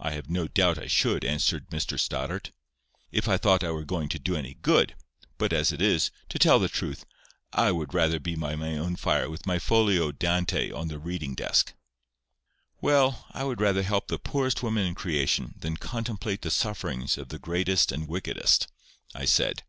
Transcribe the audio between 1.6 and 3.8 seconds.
Mr Stoddart, "if I thought I